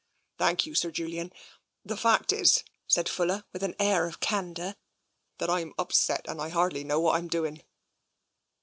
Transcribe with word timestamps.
"Thank 0.39 0.65
you, 0.65 0.73
Sir 0.73 0.89
Julian. 0.89 1.31
The 1.85 1.95
fact 1.95 2.33
is," 2.33 2.63
said 2.87 3.07
Fuller, 3.07 3.43
with 3.53 3.61
an 3.61 3.75
air 3.77 4.07
of 4.07 4.19
candour," 4.19 4.75
that 5.37 5.51
I'm 5.51 5.73
upset 5.77 6.25
and 6.27 6.41
I 6.41 6.49
hardly 6.49 6.83
know 6.83 6.99
what 6.99 7.17
I'm 7.17 7.27
doing." 7.27 7.61